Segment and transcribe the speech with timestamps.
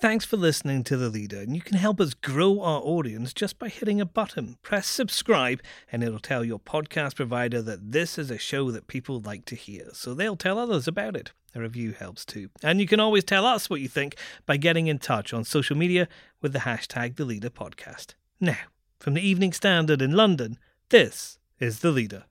[0.00, 3.58] Thanks for listening to The Leader, and you can help us grow our audience just
[3.58, 4.56] by hitting a button.
[4.62, 5.60] Press subscribe,
[5.92, 9.54] and it'll tell your podcast provider that this is a show that people like to
[9.54, 11.32] hear, so they'll tell others about it.
[11.54, 12.48] A review helps too.
[12.62, 14.16] And you can always tell us what you think
[14.46, 16.08] by getting in touch on social media
[16.40, 18.14] with the hashtag The Leader Podcast.
[18.40, 18.56] Now,
[19.00, 20.58] from the Evening Standard in London,
[20.88, 22.24] this is The Leader.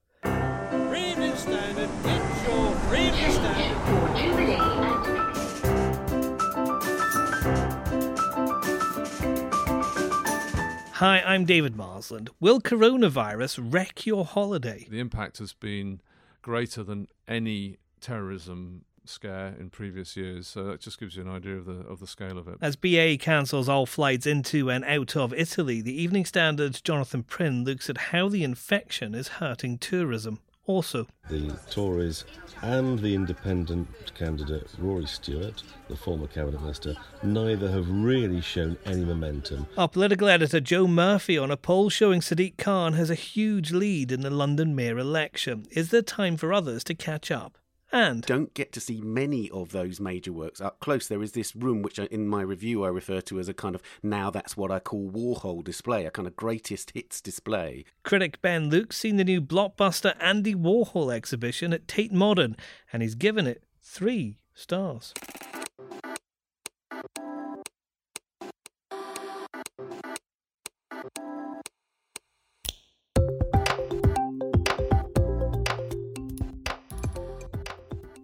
[10.99, 12.29] Hi, I'm David Marsland.
[12.41, 14.85] Will coronavirus wreck your holiday?
[14.89, 16.01] The impact has been
[16.41, 20.45] greater than any terrorism scare in previous years.
[20.45, 22.57] So that just gives you an idea of the of the scale of it.
[22.61, 27.63] As BA cancels all flights into and out of Italy, the Evening Standard's Jonathan Prynn
[27.63, 30.41] looks at how the infection is hurting tourism.
[30.69, 32.25] Also, the Tories
[32.61, 39.03] and the independent candidate Rory Stewart, the former cabinet minister, neither have really shown any
[39.03, 39.66] momentum.
[39.80, 44.12] our political editor Joe Murphy on a poll showing Sadiq Khan has a huge lead
[44.12, 45.66] in the London mayor election.
[45.72, 47.58] Is there time for others to catch up?
[47.92, 51.08] And don't get to see many of those major works up close.
[51.08, 53.73] There is this room, which I, in my review I refer to as a kind
[53.73, 57.86] of now that's what I call Warhol display, a kind of greatest hits display.
[58.04, 62.56] critic Ben Luke's seen the new blockbuster Andy Warhol exhibition at Tate Modern,
[62.94, 65.14] and he's given it three stars.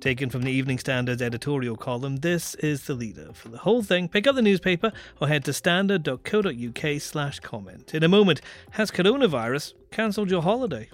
[0.05, 3.33] Taken from the Evening Standard's editorial column, this is the leader.
[3.33, 7.91] For the whole thing, pick up the newspaper or head to standard.co.uk slash comment.
[7.91, 8.39] In a moment,
[8.69, 10.91] has coronavirus cancelled your holiday?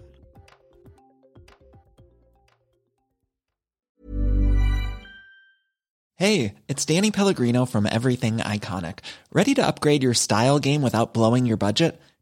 [6.15, 8.99] Hey, it's Danny Pellegrino from Everything Iconic.
[9.33, 11.99] Ready to upgrade your style game without blowing your budget?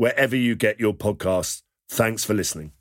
[0.00, 1.60] wherever you get your podcasts.
[1.90, 2.72] Thanks for listening.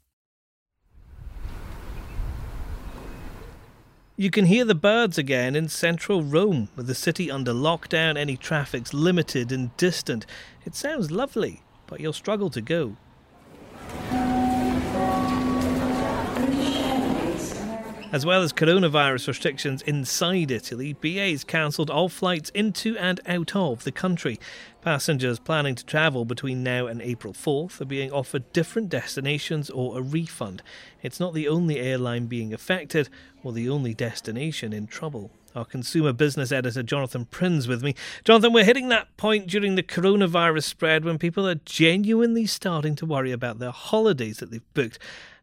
[4.16, 8.38] You can hear the birds again in central Rome, with the city under lockdown, any
[8.38, 10.26] traffic's limited and distant.
[10.66, 12.96] It sounds lovely, but you'll struggle to go.
[18.12, 23.84] As well as coronavirus restrictions inside Italy, BA's cancelled all flights into and out of
[23.84, 24.40] the country.
[24.82, 30.00] Passengers planning to travel between now and April 4th are being offered different destinations or
[30.00, 30.64] a refund.
[31.04, 33.10] It's not the only airline being affected
[33.44, 35.30] or the only destination in trouble.
[35.56, 37.94] Our consumer business editor Jonathan Prynn's with me.
[38.24, 43.06] Jonathan, we're hitting that point during the coronavirus spread when people are genuinely starting to
[43.06, 44.98] worry about their holidays that they've booked.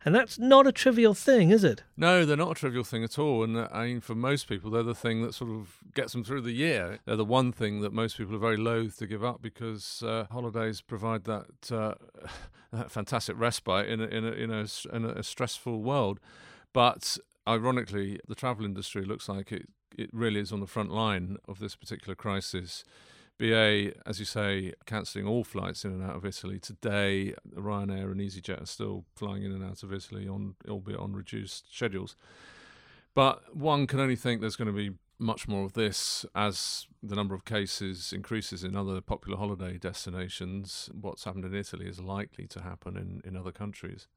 [0.07, 1.83] And that's not a trivial thing, is it?
[1.97, 3.43] No, they're not a trivial thing at all.
[3.43, 6.23] And uh, I mean, for most people, they're the thing that sort of gets them
[6.23, 7.01] through the year.
[7.07, 10.27] They're the one thing that most people are very loath to give up because uh,
[10.31, 11.95] holidays provide that, uh,
[12.73, 16.21] that fantastic respite in a, in, a, in, a, in a stressful world.
[16.73, 17.19] But
[17.49, 19.69] ironically, the travel industry looks like it,
[19.99, 22.85] it really is on the front line of this particular crisis.
[23.39, 27.35] BA, as you say, cancelling all flights in and out of Italy today.
[27.55, 31.75] Ryanair and EasyJet are still flying in and out of Italy on, albeit on reduced
[31.75, 32.17] schedules.
[33.15, 37.15] But one can only think there's going to be much more of this as the
[37.15, 40.91] number of cases increases in other popular holiday destinations.
[40.93, 44.09] What's happened in Italy is likely to happen in, in other countries.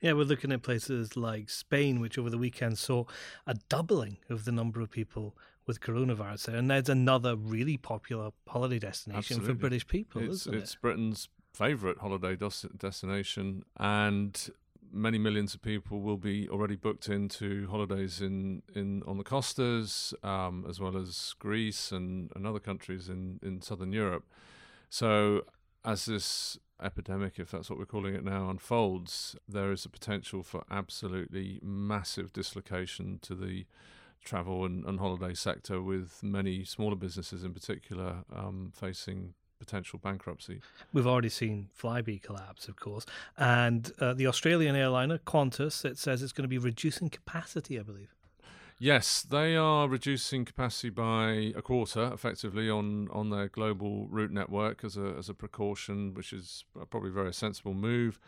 [0.00, 3.04] Yeah, we're looking at places like Spain, which over the weekend saw
[3.46, 5.36] a doubling of the number of people
[5.66, 6.56] with coronavirus there.
[6.56, 9.48] And there's another really popular holiday destination Absolutely.
[9.48, 10.64] for British people, it's, isn't it's it?
[10.64, 14.50] It's Britain's favourite holiday des- destination, and
[14.92, 20.14] many millions of people will be already booked into holidays in, in on the Costas,
[20.22, 24.24] um, as well as Greece and, and other countries in, in southern Europe.
[24.88, 25.42] So,
[25.84, 30.42] as this epidemic, if that's what we're calling it now, unfolds, there is a potential
[30.42, 33.66] for absolutely massive dislocation to the
[34.24, 40.60] travel and, and holiday sector, with many smaller businesses in particular um, facing potential bankruptcy.
[40.92, 43.06] We've already seen Flybe collapse, of course,
[43.38, 45.84] and uh, the Australian airliner Qantas.
[45.84, 48.14] It says it's going to be reducing capacity, I believe.
[48.78, 54.84] Yes, they are reducing capacity by a quarter, effectively, on, on their global route network
[54.84, 58.20] as a as a precaution, which is probably a very sensible move.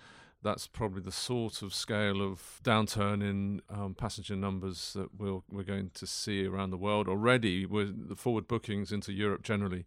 [0.42, 5.64] That's probably the sort of scale of downturn in um, passenger numbers that we'll, we're
[5.64, 7.08] going to see around the world.
[7.08, 9.84] Already, with the forward bookings into Europe generally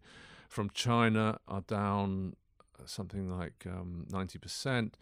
[0.48, 2.36] from China are down
[2.84, 4.92] something like um, 90%.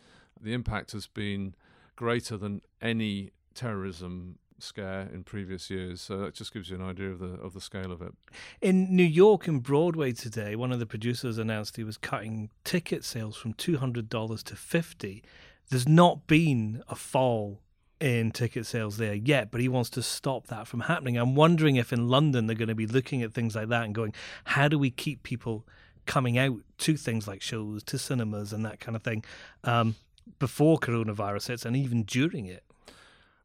[0.41, 1.55] The impact has been
[1.97, 6.01] greater than any terrorism scare in previous years.
[6.01, 8.13] So that just gives you an idea of the of the scale of it.
[8.61, 13.05] In New York and Broadway today, one of the producers announced he was cutting ticket
[13.05, 15.23] sales from two hundred dollars to fifty.
[15.69, 17.61] There's not been a fall
[18.01, 21.17] in ticket sales there yet, but he wants to stop that from happening.
[21.17, 23.95] I'm wondering if in London they're going to be looking at things like that and
[23.95, 24.15] going,
[24.45, 25.67] how do we keep people
[26.07, 29.23] coming out to things like shows, to cinemas, and that kind of thing
[29.65, 29.97] um,
[30.39, 32.65] before coronavirus hits and even during it?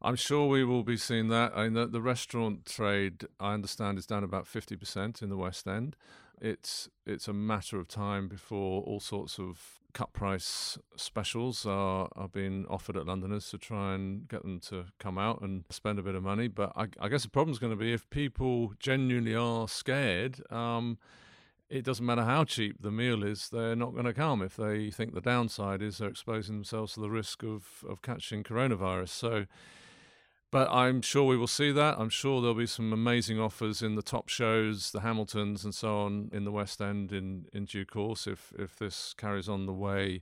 [0.06, 1.52] I'm sure we will be seeing that.
[1.56, 5.96] I mean, the, restaurant trade, I understand, is down about 50% in the West End.
[6.40, 12.28] It's it's a matter of time before all sorts of cut price specials are, are
[12.28, 16.04] being offered at Londoners to try and get them to come out and spend a
[16.04, 16.50] bit of money.
[16.50, 20.44] But I, I guess the problem is going to be if people genuinely are scared.
[20.52, 21.00] Um,
[21.68, 24.92] it doesn't matter how cheap the meal is, they're not going to come if they
[24.92, 29.10] think the downside is they're exposing themselves to the risk of, of catching coronavirus.
[29.10, 29.46] So
[30.56, 32.00] but I'm sure we will see that.
[32.00, 35.98] I'm sure there'll be some amazing offers in the top shows, the Hamiltons and so
[35.98, 39.74] on in the West End in, in due course if, if this carries on the
[39.74, 40.22] way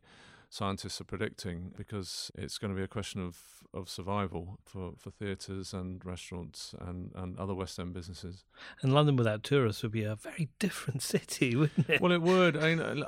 [0.53, 3.39] scientists are predicting because it's going to be a question of,
[3.73, 8.43] of survival for, for theatres and restaurants and, and other West End businesses.
[8.83, 11.99] And London without tourists would be a very different city, wouldn't it?
[11.99, 12.55] Well, it would.
[12.55, 13.03] I mean,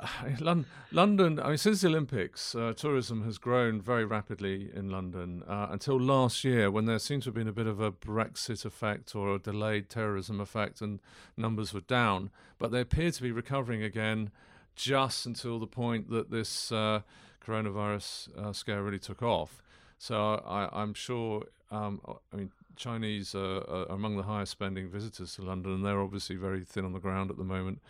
[0.90, 5.68] London, I mean, since the Olympics, uh, tourism has grown very rapidly in London uh,
[5.70, 9.14] until last year when there seemed to have been a bit of a Brexit effect
[9.14, 10.98] or a delayed terrorism effect and
[11.36, 12.30] numbers were down.
[12.58, 14.32] But they appear to be recovering again
[14.74, 16.72] just until the point that this.
[16.72, 17.02] Uh,
[17.46, 19.62] coronavirus uh, scare really took off.
[19.98, 21.44] So I, am sure.
[21.70, 22.00] Um,
[22.32, 26.36] I mean, Chinese are, are, among the highest spending visitors to London, and they're obviously
[26.36, 27.80] very thin on the ground at the moment.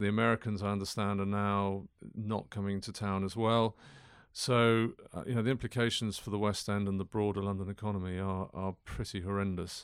[0.00, 3.76] The Americans, I understand, are now not coming to town as well.
[4.32, 8.18] So, uh, you know, the implications for the West End and the broader London economy
[8.18, 9.82] are, are pretty horrendous.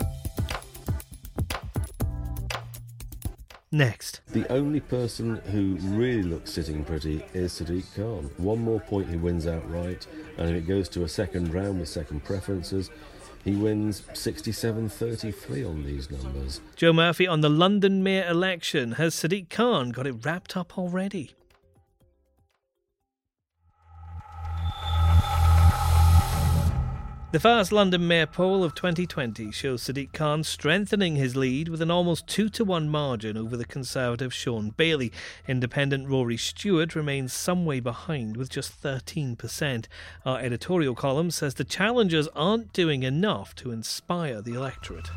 [3.72, 4.20] Next.
[4.26, 8.28] The only person who really looks sitting pretty is Sadiq Khan.
[8.36, 11.88] One more point he wins outright, and if it goes to a second round with
[11.88, 12.90] second preferences,
[13.44, 16.60] he wins 67 33 on these numbers.
[16.74, 18.92] Joe Murphy on the London mayor election.
[18.92, 21.30] Has Sadiq Khan got it wrapped up already?
[27.32, 31.88] The first London Mayor poll of 2020 shows Sadiq Khan strengthening his lead with an
[31.88, 35.12] almost 2 to 1 margin over the Conservative Shaun Bailey.
[35.46, 39.86] Independent Rory Stewart remains some way behind with just 13%.
[40.26, 45.08] Our editorial column says the challengers aren't doing enough to inspire the electorate.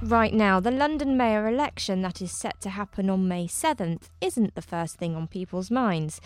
[0.00, 4.54] Right now, the London mayor election that is set to happen on May 7th isn't
[4.54, 6.20] the first thing on people's minds,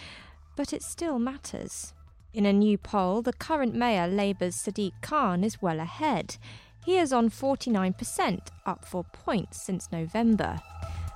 [0.56, 1.94] but it still matters.
[2.38, 6.36] In a new poll, the current mayor, Labour's Sadiq Khan, is well ahead.
[6.84, 10.60] He is on 49%, up four points since November.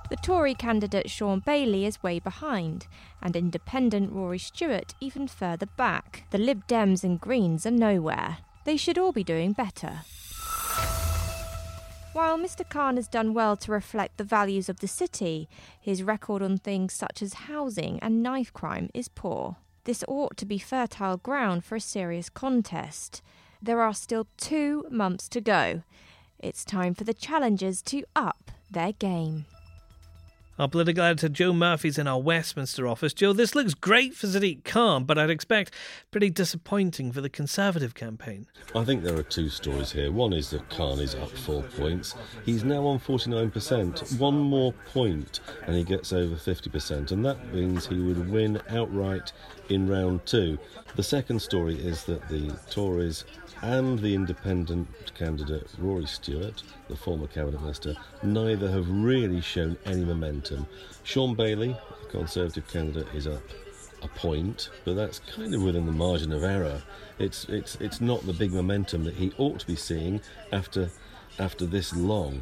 [0.09, 2.87] The Tory candidate Shaun Bailey is way behind,
[3.21, 6.25] and independent Rory Stewart even further back.
[6.31, 8.39] The Lib Dems and Greens are nowhere.
[8.65, 10.01] They should all be doing better.
[12.11, 12.67] While Mr.
[12.67, 15.47] Khan has done well to reflect the values of the city,
[15.79, 19.55] his record on things such as housing and knife crime is poor.
[19.85, 23.21] This ought to be fertile ground for a serious contest.
[23.61, 25.83] There are still two months to go.
[26.39, 29.45] It's time for the challengers to up their game.
[30.59, 33.11] Our political editor Joe Murphy's in our Westminster office.
[33.11, 35.73] Joe, this looks great for Sadiq Khan, but I'd expect
[36.11, 38.45] pretty disappointing for the Conservative campaign.
[38.75, 40.11] I think there are two stories here.
[40.11, 42.13] One is that Khan is up four points.
[42.45, 44.19] He's now on 49%.
[44.19, 49.31] One more point and he gets over 50%, and that means he would win outright
[49.69, 50.59] in round two.
[50.95, 53.25] The second story is that the Tories
[53.63, 60.03] and the independent candidate Rory Stewart, the former cabinet minister, neither have really shown any
[60.03, 60.67] momentum.
[61.03, 63.41] Shaun Bailey, the Conservative candidate is up
[64.01, 66.83] a point, but that's kind of within the margin of error.
[67.19, 70.19] It's it's it's not the big momentum that he ought to be seeing
[70.51, 70.91] after
[71.39, 72.41] after this long.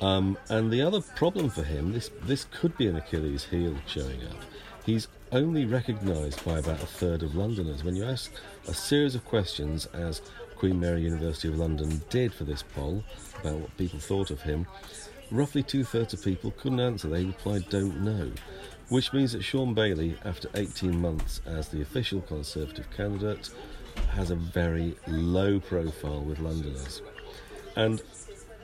[0.00, 4.20] Um, and the other problem for him, this this could be an Achilles heel showing
[4.24, 4.36] up.
[4.84, 7.84] He's only recognised by about a third of Londoners.
[7.84, 8.32] When you ask
[8.68, 10.22] a series of questions, as
[10.56, 13.04] Queen Mary University of London did for this poll
[13.40, 14.66] about what people thought of him,
[15.30, 17.08] roughly two thirds of people couldn't answer.
[17.08, 18.32] They replied, "Don't know."
[18.88, 23.50] which means that Shaun Bailey, after 18 months as the official Conservative candidate,
[24.10, 27.02] has a very low profile with Londoners.
[27.74, 28.02] And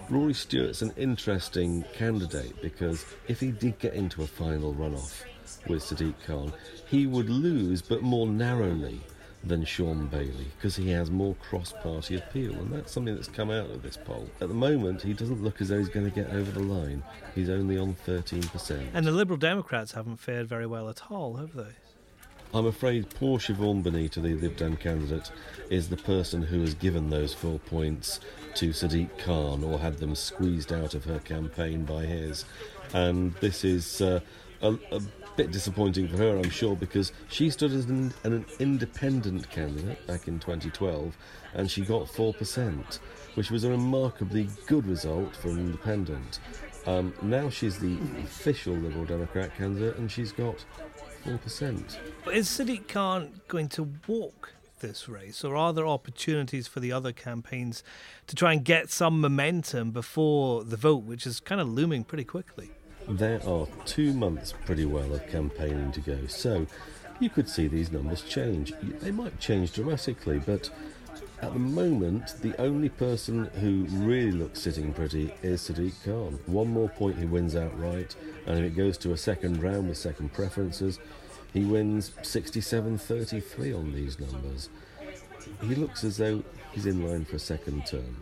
[0.09, 5.25] Rory Stewart's an interesting candidate because if he did get into a final runoff
[5.67, 6.53] with Sadiq Khan,
[6.87, 9.01] he would lose, but more narrowly
[9.45, 13.51] than Shaun Bailey because he has more cross party appeal, and that's something that's come
[13.51, 14.29] out of this poll.
[14.41, 17.03] At the moment, he doesn't look as though he's going to get over the line.
[17.35, 18.89] He's only on 13%.
[18.95, 21.73] And the Liberal Democrats haven't fared very well at all, have they?
[22.55, 25.31] I'm afraid poor Siobhan Benita, the Lib Dem candidate,
[25.71, 28.21] is the person who has given those four points
[28.57, 32.45] to Sadiq Khan or had them squeezed out of her campaign by his.
[32.93, 34.21] And this is uh,
[34.61, 35.01] a, a
[35.37, 40.29] bit disappointing for her, I'm sure, because she stood as an, an independent candidate back
[40.29, 41.17] in 2012
[41.55, 42.99] and she got 4%,
[43.35, 46.41] which was a remarkably good result for an independent.
[46.87, 50.65] Um, now she's the official Liberal Democrat candidate and she's got
[51.25, 51.99] 4%.
[52.33, 57.13] Is Sadiq Khan going to walk this race, or are there opportunities for the other
[57.13, 57.83] campaigns
[58.27, 62.25] to try and get some momentum before the vote, which is kind of looming pretty
[62.25, 62.73] quickly?
[63.09, 66.67] There are two months pretty well of campaigning to go, so
[67.21, 68.73] you could see these numbers change.
[68.81, 70.71] They might change dramatically, but
[71.41, 76.39] at the moment, the only person who really looks sitting pretty is Sadiq Khan.
[76.47, 78.15] One more point, he wins outright,
[78.47, 81.01] and if it goes to a second round with second preferences,
[81.53, 84.69] he wins 67 33 on these numbers.
[85.61, 88.17] He looks as though he's in line for a second term.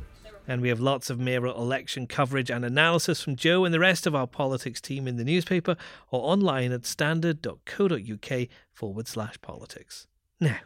[0.51, 4.05] And we have lots of mayoral election coverage and analysis from Joe and the rest
[4.05, 5.77] of our politics team in the newspaper
[6.11, 10.09] or online at standard.co.uk forward slash politics.
[10.41, 10.59] Now,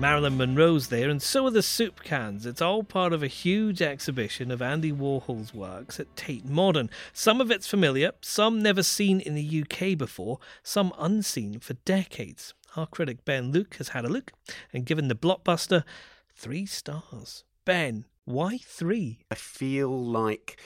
[0.00, 2.44] Marilyn Monroe's there, and so are the soup cans.
[2.44, 6.90] It's all part of a huge exhibition of Andy Warhol's works at Tate Modern.
[7.12, 12.52] Some of it's familiar, some never seen in the UK before, some unseen for decades.
[12.74, 14.32] Our critic Ben Luke has had a look
[14.72, 15.84] and given the blockbuster
[16.34, 17.44] Three stars.
[17.64, 19.20] Ben, why three?
[19.30, 20.60] I feel like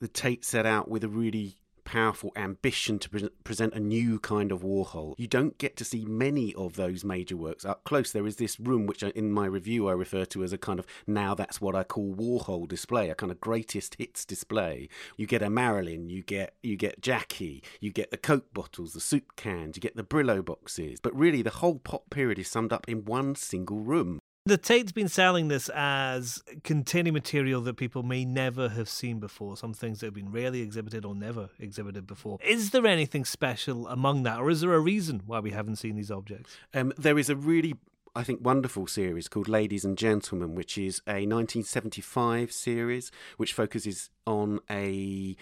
[0.00, 1.56] the Tate set out with a really
[1.86, 5.14] powerful ambition to pre- present a new kind of Warhol.
[5.16, 8.12] You don't get to see many of those major works up close.
[8.12, 10.78] There is this room, which uh, in my review I refer to as a kind
[10.78, 14.88] of now that's what I call Warhol display, a kind of greatest hits display.
[15.16, 19.00] You get a Marilyn, you get you get Jackie, you get the Coke bottles, the
[19.00, 20.98] soup cans, you get the Brillo boxes.
[21.00, 24.18] But really, the whole pop period is summed up in one single room.
[24.46, 29.56] The Tate's been selling this as containing material that people may never have seen before,
[29.56, 32.38] some things that have been rarely exhibited or never exhibited before.
[32.46, 35.96] Is there anything special among that, or is there a reason why we haven't seen
[35.96, 36.56] these objects?
[36.72, 37.74] Um, there is a really
[38.14, 44.10] I think, wonderful series called Ladies and Gentlemen, which is a 1975 series which focuses
[44.28, 45.36] on a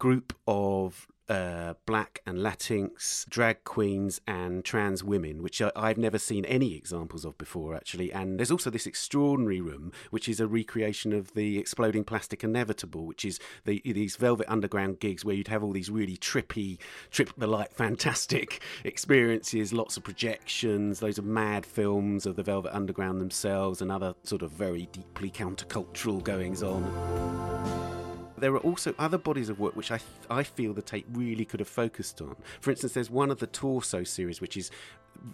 [0.00, 6.18] group of uh, black and Latinx drag queens and trans women, which I, I've never
[6.18, 8.12] seen any examples of before, actually.
[8.12, 13.06] And there's also this extraordinary room, which is a recreation of the Exploding Plastic Inevitable,
[13.06, 16.78] which is the, these Velvet Underground gigs where you'd have all these really trippy,
[17.10, 22.74] trip the light, fantastic experiences, lots of projections, those are mad films of the Velvet
[22.74, 27.97] Underground themselves, and other sort of very deeply countercultural goings on.
[28.40, 31.44] There are also other bodies of work which I, th- I feel the Tate really
[31.44, 32.36] could have focused on.
[32.60, 34.70] For instance, there's one of the Torso series, which is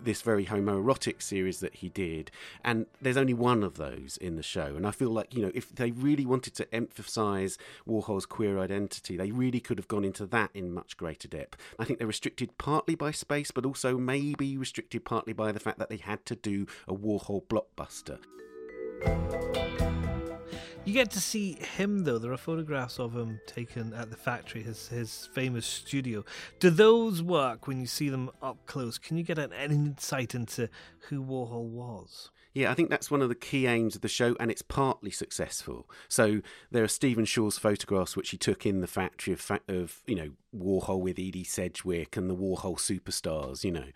[0.02, 2.30] this very homoerotic series that he did,
[2.64, 4.74] and there's only one of those in the show.
[4.76, 9.16] And I feel like, you know, if they really wanted to emphasize Warhol's queer identity,
[9.16, 11.58] they really could have gone into that in much greater depth.
[11.78, 15.78] I think they're restricted partly by space, but also maybe restricted partly by the fact
[15.78, 18.18] that they had to do a Warhol blockbuster.
[20.84, 22.18] You get to see him though.
[22.18, 26.24] There are photographs of him taken at the factory, his his famous studio.
[26.60, 28.98] Do those work when you see them up close?
[28.98, 30.68] Can you get an, insight into
[31.08, 32.30] who Warhol was?
[32.54, 35.10] Yeah, I think that's one of the key aims of the show, and it's partly
[35.10, 35.90] successful.
[36.08, 40.14] So there are Stephen Shore's photographs, which he took in the factory of, of you
[40.14, 43.86] know Warhol with Edie Sedgwick and the Warhol superstars, you know,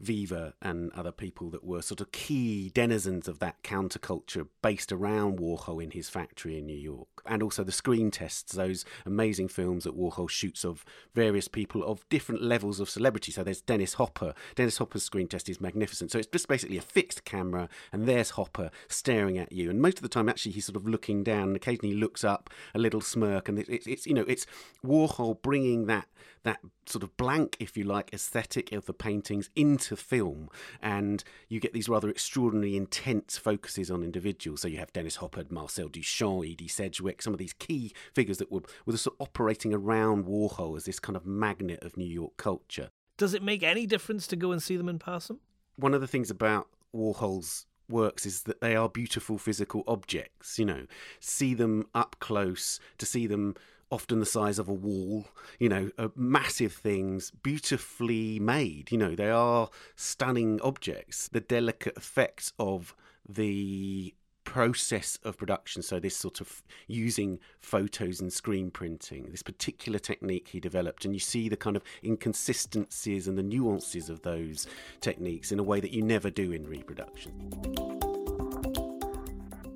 [0.00, 5.38] Viva and other people that were sort of key denizens of that counterculture based around
[5.38, 7.08] Warhol in his factory in New York.
[7.28, 12.08] and also the screen tests, those amazing films that Warhol shoots of various people of
[12.08, 13.32] different levels of celebrity.
[13.32, 14.32] So there's Dennis Hopper.
[14.54, 16.12] Dennis Hopper's screen test is magnificent.
[16.12, 19.70] So it's just basically a fixed camera, and there's Hopper staring at you.
[19.70, 21.48] And most of the time, actually, he's sort of looking down.
[21.48, 24.46] And occasionally, he looks up, a little smirk, and it's, it's you know it's
[24.84, 26.06] Warhol bringing that
[26.46, 30.48] that sort of blank, if you like, aesthetic of the paintings into film,
[30.80, 34.62] and you get these rather extraordinary, intense focuses on individuals.
[34.62, 38.52] So you have Dennis Hopper, Marcel Duchamp, Edie Sedgwick, some of these key figures that
[38.52, 42.36] were, were sort of operating around Warhol as this kind of magnet of New York
[42.36, 42.90] culture.
[43.16, 45.40] Does it make any difference to go and see them in person?
[45.76, 50.58] One of the things about Warhol's works is that they are beautiful physical objects.
[50.58, 50.86] You know,
[51.20, 53.54] see them up close, to see them
[53.90, 55.26] often the size of a wall,
[55.58, 58.90] you know, uh, massive things, beautifully made.
[58.90, 61.28] You know, they are stunning objects.
[61.28, 62.94] The delicate effects of
[63.28, 64.14] the
[64.56, 70.48] process of production so this sort of using photos and screen printing this particular technique
[70.48, 74.66] he developed and you see the kind of inconsistencies and the nuances of those
[75.02, 77.34] techniques in a way that you never do in reproduction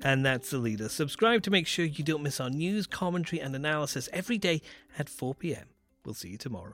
[0.03, 0.89] and that's the leader.
[0.89, 4.63] Subscribe to make sure you don't miss our news, commentary, and analysis every day
[4.97, 5.65] at 4 pm.
[6.03, 6.73] We'll see you tomorrow.